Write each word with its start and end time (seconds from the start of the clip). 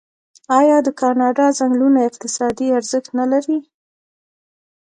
آیا 0.59 0.77
د 0.85 0.89
کاناډا 1.01 1.47
ځنګلونه 1.59 1.99
اقتصادي 2.09 2.67
ارزښت 2.77 3.09
نلري؟ 3.19 3.59